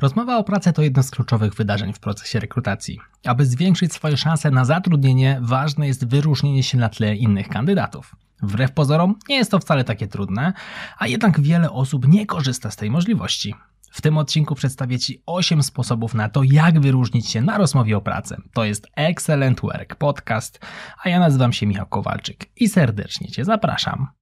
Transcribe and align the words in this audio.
Rozmowa 0.00 0.36
o 0.36 0.44
pracę 0.44 0.72
to 0.72 0.82
jedno 0.82 1.02
z 1.02 1.10
kluczowych 1.10 1.54
wydarzeń 1.54 1.92
w 1.92 2.00
procesie 2.00 2.40
rekrutacji. 2.40 2.98
Aby 3.24 3.46
zwiększyć 3.46 3.92
swoje 3.92 4.16
szanse 4.16 4.50
na 4.50 4.64
zatrudnienie, 4.64 5.38
ważne 5.42 5.86
jest 5.86 6.08
wyróżnienie 6.08 6.62
się 6.62 6.78
na 6.78 6.88
tle 6.88 7.16
innych 7.16 7.48
kandydatów. 7.48 8.16
Wbrew 8.42 8.72
pozorom, 8.72 9.14
nie 9.28 9.36
jest 9.36 9.50
to 9.50 9.58
wcale 9.58 9.84
takie 9.84 10.06
trudne, 10.06 10.52
a 10.98 11.06
jednak 11.06 11.40
wiele 11.40 11.70
osób 11.70 12.08
nie 12.08 12.26
korzysta 12.26 12.70
z 12.70 12.76
tej 12.76 12.90
możliwości. 12.90 13.54
W 13.90 14.00
tym 14.00 14.18
odcinku 14.18 14.54
przedstawię 14.54 14.98
Ci 14.98 15.22
8 15.26 15.62
sposobów 15.62 16.14
na 16.14 16.28
to, 16.28 16.42
jak 16.42 16.80
wyróżnić 16.80 17.30
się 17.30 17.40
na 17.42 17.58
rozmowie 17.58 17.96
o 17.96 18.00
pracę. 18.00 18.36
To 18.52 18.64
jest 18.64 18.86
Excellent 18.96 19.60
Work 19.60 19.94
Podcast, 19.94 20.60
a 21.02 21.08
ja 21.08 21.18
nazywam 21.18 21.52
się 21.52 21.66
Michał 21.66 21.86
Kowalczyk 21.86 22.46
i 22.56 22.68
serdecznie 22.68 23.28
Cię 23.28 23.44
zapraszam. 23.44 24.17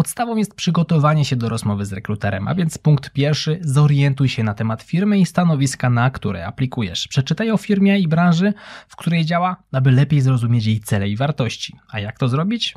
Podstawą 0.00 0.36
jest 0.36 0.54
przygotowanie 0.54 1.24
się 1.24 1.36
do 1.36 1.48
rozmowy 1.48 1.84
z 1.84 1.92
rekruterem, 1.92 2.48
a 2.48 2.54
więc 2.54 2.78
punkt 2.78 3.10
pierwszy, 3.10 3.58
zorientuj 3.62 4.28
się 4.28 4.44
na 4.44 4.54
temat 4.54 4.82
firmy 4.82 5.18
i 5.18 5.26
stanowiska, 5.26 5.90
na 5.90 6.10
które 6.10 6.46
aplikujesz. 6.46 7.08
Przeczytaj 7.08 7.50
o 7.50 7.56
firmie 7.56 7.98
i 7.98 8.08
branży, 8.08 8.52
w 8.88 8.96
której 8.96 9.24
działa, 9.24 9.56
aby 9.72 9.90
lepiej 9.90 10.20
zrozumieć 10.20 10.66
jej 10.66 10.80
cele 10.80 11.08
i 11.08 11.16
wartości. 11.16 11.76
A 11.90 12.00
jak 12.00 12.18
to 12.18 12.28
zrobić? 12.28 12.74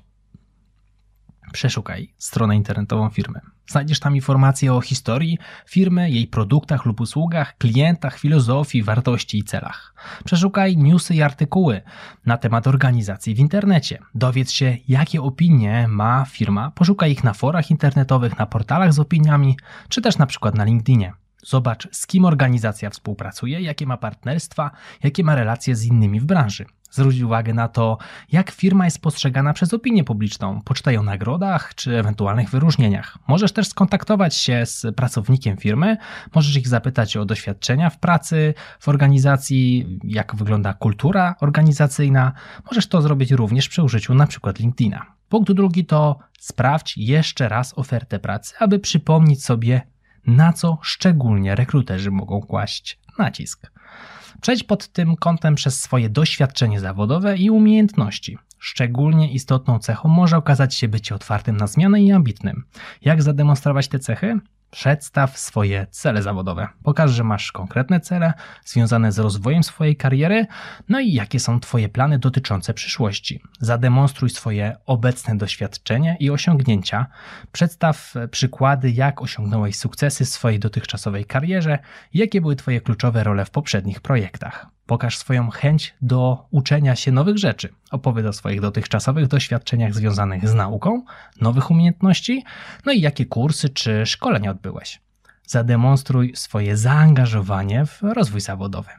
Przeszukaj 1.53 2.13
stronę 2.17 2.55
internetową 2.55 3.09
firmy. 3.09 3.39
Znajdziesz 3.67 3.99
tam 3.99 4.15
informacje 4.15 4.73
o 4.73 4.81
historii 4.81 5.37
firmy, 5.65 6.11
jej 6.11 6.27
produktach 6.27 6.85
lub 6.85 7.01
usługach, 7.01 7.57
klientach, 7.57 8.19
filozofii, 8.19 8.83
wartości 8.83 9.37
i 9.37 9.43
celach. 9.43 9.93
Przeszukaj 10.25 10.77
newsy 10.77 11.15
i 11.15 11.21
artykuły 11.21 11.81
na 12.25 12.37
temat 12.37 12.67
organizacji 12.67 13.35
w 13.35 13.39
internecie. 13.39 13.99
Dowiedz 14.15 14.51
się, 14.51 14.77
jakie 14.87 15.21
opinie 15.21 15.87
ma 15.87 16.25
firma. 16.25 16.71
Poszukaj 16.71 17.11
ich 17.11 17.23
na 17.23 17.33
forach 17.33 17.71
internetowych, 17.71 18.39
na 18.39 18.45
portalach 18.45 18.93
z 18.93 18.99
opiniami, 18.99 19.57
czy 19.89 20.01
też 20.01 20.17
na 20.17 20.25
przykład 20.25 20.55
na 20.55 20.63
LinkedInie. 20.63 21.13
Zobacz, 21.45 21.87
z 21.91 22.07
kim 22.07 22.25
organizacja 22.25 22.89
współpracuje, 22.89 23.61
jakie 23.61 23.85
ma 23.85 23.97
partnerstwa, 23.97 24.71
jakie 25.03 25.23
ma 25.23 25.35
relacje 25.35 25.75
z 25.75 25.85
innymi 25.85 26.19
w 26.19 26.25
branży. 26.25 26.65
Zwróć 26.93 27.21
uwagę 27.21 27.53
na 27.53 27.67
to, 27.67 27.97
jak 28.31 28.51
firma 28.51 28.85
jest 28.85 29.01
postrzegana 29.01 29.53
przez 29.53 29.73
opinię 29.73 30.03
publiczną. 30.03 30.61
Poczytaj 30.61 30.97
o 30.97 31.03
nagrodach 31.03 31.75
czy 31.75 31.97
ewentualnych 31.97 32.49
wyróżnieniach. 32.49 33.17
Możesz 33.27 33.51
też 33.51 33.67
skontaktować 33.67 34.35
się 34.35 34.65
z 34.65 34.95
pracownikiem 34.95 35.57
firmy, 35.57 35.97
możesz 36.35 36.55
ich 36.55 36.67
zapytać 36.67 37.17
o 37.17 37.25
doświadczenia 37.25 37.89
w 37.89 37.99
pracy, 37.99 38.53
w 38.79 38.87
organizacji, 38.87 39.99
jak 40.03 40.35
wygląda 40.35 40.73
kultura 40.73 41.35
organizacyjna. 41.41 42.31
Możesz 42.65 42.87
to 42.87 43.01
zrobić 43.01 43.31
również 43.31 43.69
przy 43.69 43.83
użyciu 43.83 44.13
np. 44.13 44.53
LinkedIna. 44.59 45.05
Punkt 45.29 45.51
drugi 45.51 45.85
to 45.85 46.19
sprawdź 46.39 46.97
jeszcze 46.97 47.49
raz 47.49 47.77
ofertę 47.77 48.19
pracy, 48.19 48.53
aby 48.59 48.79
przypomnieć 48.79 49.45
sobie, 49.45 49.81
na 50.27 50.53
co 50.53 50.77
szczególnie 50.81 51.55
rekruterzy 51.55 52.11
mogą 52.11 52.41
kłaść 52.41 52.99
nacisk. 53.19 53.72
Przejdź 54.41 54.63
pod 54.63 54.87
tym 54.87 55.15
kątem 55.15 55.55
przez 55.55 55.81
swoje 55.81 56.09
doświadczenie 56.09 56.79
zawodowe 56.79 57.37
i 57.37 57.49
umiejętności. 57.49 58.37
Szczególnie 58.59 59.31
istotną 59.31 59.79
cechą 59.79 60.09
może 60.09 60.37
okazać 60.37 60.75
się 60.75 60.87
bycie 60.87 61.15
otwartym 61.15 61.57
na 61.57 61.67
zmianę 61.67 62.01
i 62.01 62.11
ambitnym. 62.11 62.63
Jak 63.01 63.23
zademonstrować 63.23 63.87
te 63.87 63.99
cechy? 63.99 64.39
Przedstaw 64.73 65.37
swoje 65.37 65.87
cele 65.91 66.21
zawodowe. 66.21 66.67
Pokaż, 66.83 67.11
że 67.11 67.23
masz 67.23 67.51
konkretne 67.51 67.99
cele 67.99 68.33
związane 68.65 69.11
z 69.11 69.19
rozwojem 69.19 69.63
swojej 69.63 69.95
kariery, 69.95 70.45
no 70.89 70.99
i 70.99 71.13
jakie 71.13 71.39
są 71.39 71.59
Twoje 71.59 71.89
plany 71.89 72.19
dotyczące 72.19 72.73
przyszłości. 72.73 73.41
Zademonstruj 73.59 74.29
swoje 74.29 74.77
obecne 74.85 75.37
doświadczenie 75.37 76.17
i 76.19 76.29
osiągnięcia. 76.29 77.05
Przedstaw 77.51 78.13
przykłady, 78.31 78.91
jak 78.91 79.21
osiągnąłeś 79.21 79.75
sukcesy 79.75 80.25
w 80.25 80.29
swojej 80.29 80.59
dotychczasowej 80.59 81.25
karierze, 81.25 81.79
jakie 82.13 82.41
były 82.41 82.55
Twoje 82.55 82.81
kluczowe 82.81 83.23
role 83.23 83.45
w 83.45 83.51
poprzednich 83.51 84.01
projektach. 84.01 84.72
Pokaż 84.85 85.17
swoją 85.17 85.49
chęć 85.49 85.93
do 86.01 86.47
uczenia 86.51 86.95
się 86.95 87.11
nowych 87.11 87.37
rzeczy. 87.37 87.69
Opowiedz 87.91 88.25
o 88.25 88.33
swoich 88.33 88.61
dotychczasowych 88.61 89.27
doświadczeniach 89.27 89.93
związanych 89.93 90.49
z 90.49 90.53
nauką, 90.53 91.03
nowych 91.41 91.71
umiejętności, 91.71 92.43
no 92.85 92.91
i 92.91 93.01
jakie 93.01 93.25
kursy 93.25 93.69
czy 93.69 94.05
szkolenia 94.05 94.51
odbyłeś. 94.51 95.01
Zademonstruj 95.47 96.35
swoje 96.35 96.77
zaangażowanie 96.77 97.85
w 97.85 98.01
rozwój 98.01 98.41
zawodowy. 98.41 98.89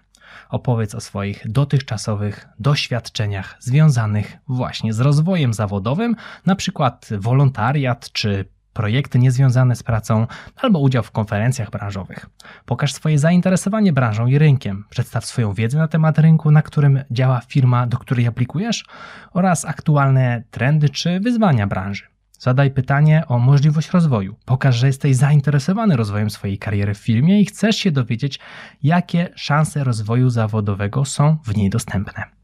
Opowiedz 0.49 0.95
o 0.95 1.01
swoich 1.01 1.51
dotychczasowych 1.51 2.49
doświadczeniach 2.59 3.57
związanych 3.61 4.37
właśnie 4.49 4.93
z 4.93 5.01
rozwojem 5.01 5.55
zawodowym, 5.55 6.17
na 6.47 6.57
przykład 6.57 7.09
wolontariat 7.19 8.13
czy 8.13 8.45
projekty 8.75 9.19
niezwiązane 9.19 9.77
z 9.77 9.83
pracą 9.83 10.27
albo 10.57 10.79
udział 10.79 11.03
w 11.03 11.11
konferencjach 11.11 11.71
branżowych. 11.71 12.27
Pokaż 12.67 12.93
swoje 12.93 13.19
zainteresowanie 13.19 13.93
branżą 13.93 14.27
i 14.27 14.39
rynkiem, 14.39 14.85
przedstaw 14.91 15.27
swoją 15.27 15.53
wiedzę 15.53 15.79
na 15.79 15.89
temat 15.89 16.19
rynku, 16.19 16.51
na 16.51 16.63
którym 16.63 17.01
działa 17.11 17.41
firma, 17.49 17.87
do 17.87 17.99
której 17.99 18.27
aplikujesz 18.27 18.85
oraz 19.33 19.65
aktualne 19.65 20.43
trendy 20.51 20.89
czy 20.89 21.21
wyzwania 21.21 21.67
branży. 21.67 22.05
Zadaj 22.39 22.71
pytanie 22.71 23.25
o 23.29 23.39
możliwość 23.39 23.91
rozwoju. 23.91 24.37
Pokaż, 24.45 24.77
że 24.77 24.87
jesteś 24.87 25.17
zainteresowany 25.17 25.97
rozwojem 25.97 26.31
swojej 26.31 26.59
kariery 26.59 26.95
w 26.95 26.99
firmie 26.99 27.41
i 27.41 27.47
chcesz 27.47 27.77
się 27.77 27.91
dowiedzieć, 27.91 28.41
jakie 28.83 29.29
szanse 29.35 29.85
rozwoju 29.85 30.31
zawodowego 30.31 31.05
są 31.05 31.37
w 31.45 31.57
niej 31.57 31.71
dostępne. 31.71 32.44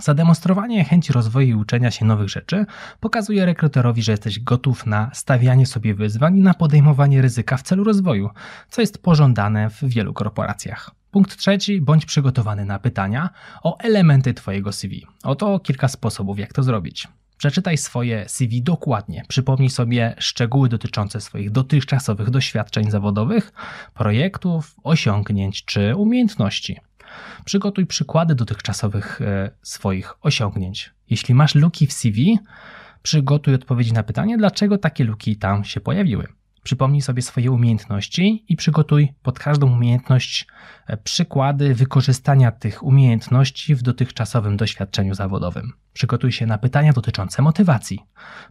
Zademonstrowanie 0.00 0.84
chęci 0.84 1.12
rozwoju 1.12 1.48
i 1.48 1.54
uczenia 1.54 1.90
się 1.90 2.04
nowych 2.04 2.28
rzeczy 2.28 2.66
pokazuje 3.00 3.46
rekruterowi, 3.46 4.02
że 4.02 4.12
jesteś 4.12 4.40
gotów 4.40 4.86
na 4.86 5.10
stawianie 5.14 5.66
sobie 5.66 5.94
wyzwań 5.94 6.36
i 6.38 6.42
na 6.42 6.54
podejmowanie 6.54 7.22
ryzyka 7.22 7.56
w 7.56 7.62
celu 7.62 7.84
rozwoju, 7.84 8.30
co 8.70 8.80
jest 8.80 9.02
pożądane 9.02 9.70
w 9.70 9.84
wielu 9.84 10.12
korporacjach. 10.12 10.90
Punkt 11.10 11.36
trzeci, 11.36 11.80
bądź 11.80 12.06
przygotowany 12.06 12.64
na 12.64 12.78
pytania 12.78 13.30
o 13.62 13.78
elementy 13.78 14.34
Twojego 14.34 14.72
CV. 14.72 15.06
Oto 15.22 15.60
kilka 15.60 15.88
sposobów, 15.88 16.38
jak 16.38 16.52
to 16.52 16.62
zrobić. 16.62 17.08
Przeczytaj 17.38 17.78
swoje 17.78 18.28
CV 18.28 18.62
dokładnie, 18.62 19.22
przypomnij 19.28 19.70
sobie 19.70 20.14
szczegóły 20.18 20.68
dotyczące 20.68 21.20
swoich 21.20 21.50
dotychczasowych 21.50 22.30
doświadczeń 22.30 22.90
zawodowych, 22.90 23.52
projektów, 23.94 24.74
osiągnięć 24.84 25.64
czy 25.64 25.96
umiejętności. 25.96 26.76
Przygotuj 27.44 27.86
przykłady 27.86 28.34
dotychczasowych 28.34 29.20
e, 29.20 29.50
swoich 29.62 30.14
osiągnięć. 30.24 30.94
Jeśli 31.10 31.34
masz 31.34 31.54
luki 31.54 31.86
w 31.86 31.92
CV, 31.92 32.38
przygotuj 33.02 33.54
odpowiedzi 33.54 33.92
na 33.92 34.02
pytanie, 34.02 34.38
dlaczego 34.38 34.78
takie 34.78 35.04
luki 35.04 35.36
tam 35.36 35.64
się 35.64 35.80
pojawiły. 35.80 36.26
Przypomnij 36.66 37.02
sobie 37.02 37.22
swoje 37.22 37.50
umiejętności 37.50 38.44
i 38.48 38.56
przygotuj 38.56 39.12
pod 39.22 39.38
każdą 39.38 39.72
umiejętność 39.72 40.46
e, 40.86 40.96
przykłady 40.96 41.74
wykorzystania 41.74 42.50
tych 42.52 42.82
umiejętności 42.82 43.74
w 43.74 43.82
dotychczasowym 43.82 44.56
doświadczeniu 44.56 45.14
zawodowym. 45.14 45.72
Przygotuj 45.92 46.32
się 46.32 46.46
na 46.46 46.58
pytania 46.58 46.92
dotyczące 46.92 47.42
motywacji. 47.42 47.98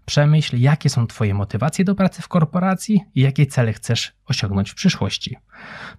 Przemyśl, 0.06 0.58
jakie 0.58 0.90
są 0.90 1.08
Twoje 1.08 1.34
motywacje 1.34 1.86
do 1.86 1.96
pracy 1.96 2.22
w 2.22 2.28
korporacji 2.28 3.02
i 3.16 3.22
jakie 3.22 3.46
cele 3.46 3.74
chcesz 3.74 4.14
osiągnąć 4.26 4.72
w 4.72 4.76
przyszłości. 4.76 5.38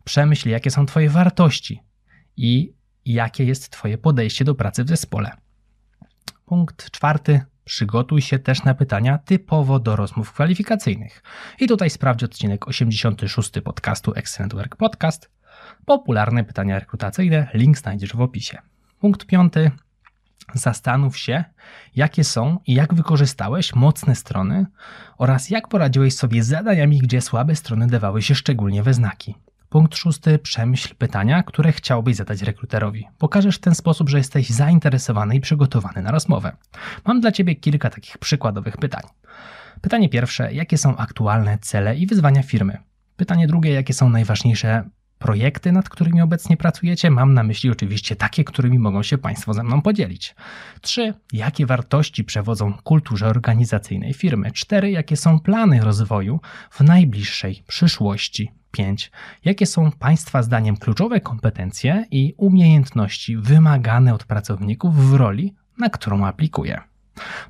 Przemyśl, 0.05 0.49
jakie 0.49 0.71
są 0.71 0.87
Twoje 0.87 1.11
wartości, 1.11 1.81
i 2.37 2.75
jakie 3.05 3.45
jest 3.45 3.71
Twoje 3.71 3.99
podejście 3.99 4.45
do 4.45 4.55
pracy 4.55 4.85
w 4.85 4.89
zespole. 4.89 5.31
Punkt 6.47 6.91
czwarty. 6.91 7.41
Przygotuj 7.65 8.23
się 8.23 8.39
też 8.39 8.65
na 8.65 8.75
pytania 8.75 9.19
typowo 9.19 9.79
do 9.79 9.97
rozmów 9.97 10.33
kwalifikacyjnych. 10.33 11.23
I 11.61 11.67
tutaj 11.69 11.91
sprawdź 11.91 12.25
odcinek 12.25 12.69
86 12.69 13.51
podcastu 13.65 14.13
Excellent 14.15 14.55
Work 14.55 14.77
Podcast. 14.77 15.31
Popularne 15.87 16.45
pytania 16.45 16.79
rekrutacyjne. 16.79 17.49
Link 17.55 17.79
znajdziesz 17.79 18.17
w 18.17 18.21
opisie. 18.21 18.59
Punkt 19.01 19.27
piąty. 19.27 19.71
Zastanów 20.55 21.19
się, 21.19 21.45
jakie 21.97 22.25
są 22.25 22.59
i 22.67 22.75
jak 22.75 22.95
wykorzystałeś 22.95 23.75
mocne 23.75 24.15
strony 24.15 24.67
oraz 25.19 25.51
jak 25.51 25.69
poradziłeś 25.69 26.15
sobie 26.15 26.43
z 26.43 26.47
zadaniami, 26.47 26.99
gdzie 26.99 27.21
słabe 27.21 27.57
strony 27.57 27.87
dawały 27.87 28.23
się 28.23 28.35
szczególnie 28.35 28.83
we 28.83 28.95
znaki. 28.95 29.35
Punkt 29.77 29.97
szósty. 29.97 30.39
Przemyśl 30.39 30.95
pytania, 30.95 31.43
które 31.43 31.73
chciałbyś 31.73 32.17
zadać 32.17 32.43
rekruterowi. 32.43 33.09
Pokażesz 33.19 33.57
w 33.57 33.61
ten 33.61 33.75
sposób, 33.75 34.09
że 34.09 34.19
jesteś 34.19 34.51
zainteresowany 34.51 35.35
i 35.37 35.41
przygotowany 35.41 36.03
na 36.03 36.11
rozmowę. 36.11 36.57
Mam 37.05 37.21
dla 37.21 37.33
Ciebie 37.33 37.55
kilka 37.55 37.91
takich 37.91 38.19
przykładowych 38.19 38.77
pytań. 38.77 39.03
Pytanie 39.81 40.09
pierwsze. 40.09 40.53
Jakie 40.53 40.79
są 40.79 40.97
aktualne 40.97 41.59
cele 41.59 41.97
i 41.97 42.07
wyzwania 42.07 42.43
firmy? 42.43 42.79
Pytanie 43.17 43.47
drugie. 43.47 43.73
Jakie 43.73 43.95
są 43.95 44.11
najważniejsze 44.11 44.85
projekty, 45.19 45.73
nad 45.73 45.89
którymi 45.89 46.21
obecnie 46.21 46.57
pracujecie? 46.57 47.11
Mam 47.11 47.35
na 47.35 47.43
myśli 47.43 47.71
oczywiście 47.71 48.17
takie, 48.17 48.45
którymi 48.45 48.79
mogą 48.79 49.03
się 49.03 49.19
Państwo 49.19 49.55
ze 49.55 49.63
mną 49.63 49.83
podzielić. 49.83 50.35
3. 50.81 51.15
Jakie 51.33 51.67
wartości 51.67 52.25
przewodzą 52.25 52.73
kulturze 52.85 53.27
organizacyjnej 53.27 54.15
firmy? 54.15 54.51
4. 54.51 54.91
Jakie 54.91 55.17
są 55.17 55.41
plany 55.41 55.81
rozwoju 55.81 56.41
w 56.71 56.81
najbliższej 56.81 57.65
przyszłości 57.67 58.53
5. 58.77 59.11
Jakie 59.45 59.67
są 59.67 59.91
Państwa 59.93 60.43
zdaniem 60.43 60.77
kluczowe 60.77 61.21
kompetencje 61.21 62.05
i 62.11 62.35
umiejętności 62.37 63.37
wymagane 63.37 64.15
od 64.15 64.25
pracowników 64.25 65.11
w 65.11 65.15
roli, 65.15 65.55
na 65.79 65.91
którą 65.91 66.27
aplikuje? 66.27 66.81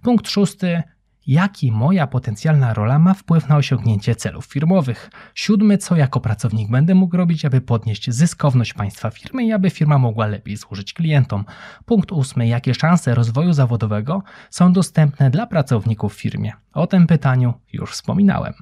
Punkt 0.02 0.28
szósty. 0.28 0.82
jaki 1.26 1.73
moja 1.73 2.06
potencjalna 2.06 2.75
rola 2.75 2.99
ma 2.99 3.14
wpływ 3.14 3.49
na 3.49 3.56
osiągnięcie 3.56 4.14
celów 4.14 4.44
firmowych. 4.46 5.11
Siódmy, 5.34 5.78
co 5.78 5.96
jako 5.96 6.20
pracownik 6.20 6.70
będę 6.70 6.94
mógł 6.94 7.17
robić, 7.17 7.44
aby 7.44 7.61
podnieść 7.61 8.11
zyskowność 8.11 8.75
państwa 8.75 9.11
firmy 9.11 9.44
i 9.44 9.52
aby 9.52 9.70
firma 9.70 9.99
mogła 9.99 10.26
lepiej 10.26 10.56
służyć 10.56 10.93
klientom. 10.93 11.44
Punkt 11.84 12.12
ósmy, 12.12 12.46
jakie 12.46 12.75
szanse 12.75 13.14
rozwoju 13.14 13.52
zawodowego 13.52 14.22
są 14.50 14.72
dostępne 14.72 15.31
dla 15.31 15.46
pracowników 15.46 16.14
w 16.14 16.20
firmie. 16.20 16.52
O 16.72 16.87
tym 16.87 17.06
pytaniu 17.06 17.55
już 17.72 17.93
wspominałem. 17.93 18.55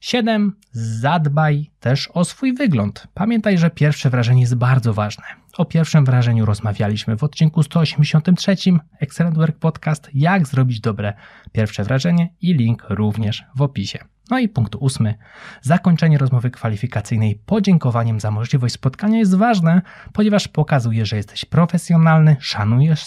7. 0.00 0.56
Zadbaj 0.72 1.70
też 1.80 2.08
o 2.14 2.24
swój 2.24 2.54
wygląd. 2.54 3.06
Pamiętaj, 3.14 3.58
że 3.58 3.70
pierwsze 3.70 4.10
wrażenie 4.10 4.40
jest 4.40 4.54
bardzo 4.54 4.94
ważne. 4.94 5.24
O 5.58 5.64
pierwszym 5.64 6.04
wrażeniu 6.04 6.46
rozmawialiśmy 6.46 7.16
w 7.16 7.24
odcinku 7.24 7.62
183 7.62 8.56
Excellent 9.00 9.36
Work 9.36 9.58
Podcast. 9.58 10.10
Jak 10.14 10.46
zrobić 10.46 10.80
dobre 10.80 11.12
pierwsze 11.52 11.84
wrażenie 11.84 12.34
i 12.40 12.54
link 12.54 12.86
również 12.88 13.44
w 13.56 13.62
opisie. 13.62 13.98
No 14.30 14.38
i 14.38 14.48
punkt 14.48 14.74
ósmy. 14.74 15.14
Zakończenie 15.62 16.18
rozmowy 16.18 16.50
kwalifikacyjnej 16.50 17.34
podziękowaniem 17.46 18.20
za 18.20 18.30
możliwość 18.30 18.74
spotkania 18.74 19.18
jest 19.18 19.36
ważne, 19.36 19.82
ponieważ 20.12 20.48
pokazuje, 20.48 21.06
że 21.06 21.16
jesteś 21.16 21.44
profesjonalny, 21.44 22.36
szanujesz 22.40 23.00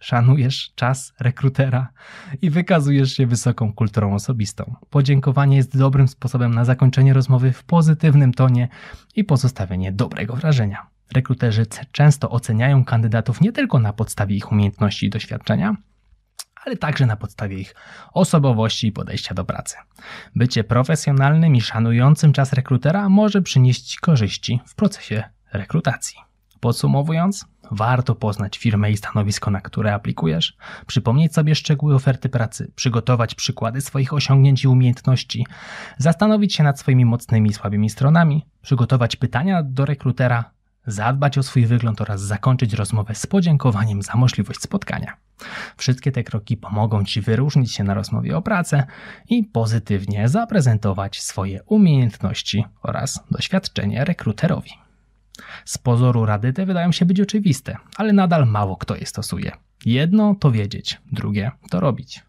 szanujesz 0.00 0.72
czas 0.74 1.12
rekrutera 1.20 1.88
i 2.42 2.50
wykazujesz 2.50 3.12
się 3.12 3.26
wysoką 3.26 3.72
kulturą 3.72 4.14
osobistą. 4.14 4.74
Podziękowanie 4.90 5.56
jest 5.56 5.78
dobrym 5.78 6.08
sposobem 6.08 6.54
na 6.54 6.64
zakończenie 6.64 7.12
rozmowy 7.12 7.52
w 7.52 7.64
pozytywnym 7.64 8.34
tonie 8.34 8.68
i 9.16 9.24
pozostawienie 9.24 9.92
dobrego 9.92 10.36
wrażenia. 10.36 10.86
Rekruterzy 11.12 11.66
często 11.92 12.30
oceniają 12.30 12.84
kandydatów 12.84 13.40
nie 13.40 13.52
tylko 13.52 13.78
na 13.78 13.92
podstawie 13.92 14.36
ich 14.36 14.52
umiejętności 14.52 15.06
i 15.06 15.10
doświadczenia, 15.10 15.76
ale 16.64 16.76
także 16.76 17.06
na 17.06 17.16
podstawie 17.16 17.58
ich 17.58 17.74
osobowości 18.12 18.86
i 18.86 18.92
podejścia 18.92 19.34
do 19.34 19.44
pracy. 19.44 19.76
Bycie 20.36 20.64
profesjonalnym 20.64 21.56
i 21.56 21.60
szanującym 21.60 22.32
czas 22.32 22.52
rekrutera 22.52 23.08
może 23.08 23.42
przynieść 23.42 23.96
korzyści 23.96 24.60
w 24.66 24.74
procesie 24.74 25.24
rekrutacji. 25.52 26.18
Podsumowując, 26.60 27.46
warto 27.70 28.14
poznać 28.14 28.58
firmę 28.58 28.90
i 28.90 28.96
stanowisko, 28.96 29.50
na 29.50 29.60
które 29.60 29.94
aplikujesz, 29.94 30.56
przypomnieć 30.86 31.34
sobie 31.34 31.54
szczegóły 31.54 31.94
oferty 31.94 32.28
pracy, 32.28 32.72
przygotować 32.74 33.34
przykłady 33.34 33.80
swoich 33.80 34.12
osiągnięć 34.12 34.64
i 34.64 34.68
umiejętności, 34.68 35.46
zastanowić 35.98 36.54
się 36.54 36.62
nad 36.62 36.80
swoimi 36.80 37.04
mocnymi 37.04 37.50
i 37.50 37.54
słabymi 37.54 37.90
stronami, 37.90 38.46
przygotować 38.62 39.16
pytania 39.16 39.62
do 39.62 39.84
rekrutera, 39.84 40.50
zadbać 40.86 41.38
o 41.38 41.42
swój 41.42 41.66
wygląd 41.66 42.00
oraz 42.00 42.20
zakończyć 42.20 42.72
rozmowę 42.72 43.14
z 43.14 43.26
podziękowaniem 43.26 44.02
za 44.02 44.14
możliwość 44.14 44.60
spotkania. 44.62 45.16
Wszystkie 45.76 46.12
te 46.12 46.24
kroki 46.24 46.56
pomogą 46.56 47.04
Ci 47.04 47.20
wyróżnić 47.20 47.72
się 47.72 47.84
na 47.84 47.94
rozmowie 47.94 48.36
o 48.36 48.42
pracę 48.42 48.86
i 49.28 49.44
pozytywnie 49.44 50.28
zaprezentować 50.28 51.20
swoje 51.20 51.62
umiejętności 51.62 52.64
oraz 52.82 53.24
doświadczenie 53.30 54.04
rekruterowi. 54.04 54.87
Z 55.64 55.78
pozoru 55.78 56.26
rady 56.26 56.52
te 56.52 56.66
wydają 56.66 56.92
się 56.92 57.04
być 57.04 57.20
oczywiste, 57.20 57.76
ale 57.96 58.12
nadal 58.12 58.46
mało 58.46 58.76
kto 58.76 58.96
je 58.96 59.06
stosuje. 59.06 59.52
Jedno 59.84 60.34
to 60.34 60.50
wiedzieć, 60.50 61.00
drugie 61.12 61.50
to 61.70 61.80
robić. 61.80 62.22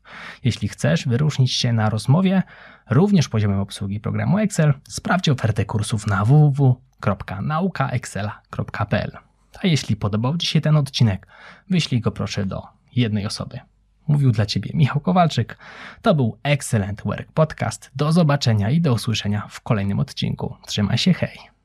Jeśli 0.43 0.67
chcesz 0.67 1.07
wyróżnić 1.07 1.53
się 1.53 1.73
na 1.73 1.89
rozmowie, 1.89 2.43
również 2.89 3.29
poziomem 3.29 3.59
obsługi 3.59 3.99
programu 3.99 4.37
Excel, 4.37 4.73
sprawdź 4.87 5.29
ofertę 5.29 5.65
kursów 5.65 6.07
na 6.07 6.25
www.naukaexcela.pl. 6.25 9.17
A 9.63 9.67
jeśli 9.67 9.95
podobał 9.95 10.37
Ci 10.37 10.47
się 10.47 10.61
ten 10.61 10.77
odcinek, 10.77 11.27
wyślij 11.69 12.01
go 12.01 12.11
proszę 12.11 12.45
do 12.45 12.63
jednej 12.95 13.25
osoby. 13.25 13.59
Mówił 14.07 14.31
dla 14.31 14.45
Ciebie 14.45 14.71
Michał 14.73 15.01
Kowalczyk. 15.01 15.57
To 16.01 16.15
był 16.15 16.37
Excellent 16.43 17.01
Work 17.05 17.31
Podcast. 17.31 17.91
Do 17.95 18.11
zobaczenia 18.11 18.69
i 18.69 18.81
do 18.81 18.93
usłyszenia 18.93 19.47
w 19.49 19.61
kolejnym 19.61 19.99
odcinku. 19.99 20.55
Trzymaj 20.67 20.97
się, 20.97 21.13
hej! 21.13 21.58